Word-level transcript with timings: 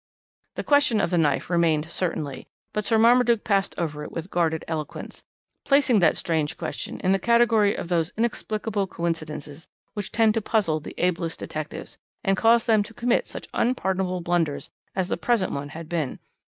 "The 0.55 0.63
question 0.63 0.99
of 0.99 1.11
the 1.11 1.19
knife 1.19 1.47
remained 1.47 1.91
certainly, 1.91 2.47
but 2.73 2.83
Sir 2.83 2.97
Marmaduke 2.97 3.43
passed 3.43 3.75
over 3.77 4.03
it 4.03 4.11
with 4.11 4.31
guarded 4.31 4.65
eloquence, 4.67 5.23
placing 5.63 5.99
that 5.99 6.17
strange 6.17 6.57
question 6.57 6.99
in 7.01 7.11
the 7.11 7.19
category 7.19 7.75
of 7.75 7.87
those 7.87 8.11
inexplicable 8.17 8.87
coincidences 8.87 9.67
which 9.93 10.11
tend 10.11 10.33
to 10.33 10.41
puzzle 10.41 10.79
the 10.79 10.95
ablest 10.97 11.37
detectives, 11.37 11.99
and 12.23 12.35
cause 12.35 12.65
them 12.65 12.81
to 12.81 12.95
commit 12.95 13.27
such 13.27 13.47
unpardonable 13.53 14.21
blunders 14.21 14.71
as 14.95 15.07
the 15.07 15.17
present 15.17 15.51
one 15.51 15.69
had 15.69 15.87
been. 15.87 16.17